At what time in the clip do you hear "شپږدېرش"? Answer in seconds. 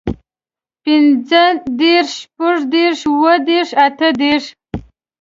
2.21-2.99